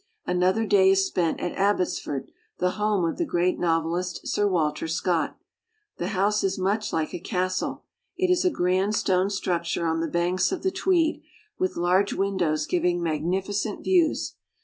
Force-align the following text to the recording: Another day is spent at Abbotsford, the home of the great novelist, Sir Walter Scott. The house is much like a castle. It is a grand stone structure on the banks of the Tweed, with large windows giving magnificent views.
Another 0.25 0.65
day 0.65 0.89
is 0.89 1.05
spent 1.05 1.39
at 1.39 1.51
Abbotsford, 1.55 2.31
the 2.57 2.71
home 2.71 3.05
of 3.05 3.19
the 3.19 3.23
great 3.23 3.59
novelist, 3.59 4.25
Sir 4.27 4.47
Walter 4.47 4.87
Scott. 4.87 5.37
The 5.97 6.07
house 6.07 6.43
is 6.43 6.57
much 6.57 6.91
like 6.91 7.13
a 7.13 7.19
castle. 7.19 7.83
It 8.17 8.31
is 8.31 8.43
a 8.43 8.49
grand 8.49 8.95
stone 8.95 9.29
structure 9.29 9.85
on 9.85 9.99
the 9.99 10.07
banks 10.07 10.51
of 10.51 10.63
the 10.63 10.71
Tweed, 10.71 11.21
with 11.59 11.77
large 11.77 12.13
windows 12.13 12.65
giving 12.65 13.03
magnificent 13.03 13.83
views. 13.83 14.33